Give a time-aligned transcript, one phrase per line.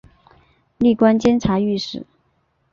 [0.79, 2.07] 历官监察御史。